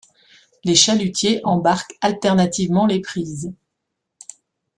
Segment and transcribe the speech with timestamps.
[0.63, 3.53] Les chalutiers embarquent alternativement les prises.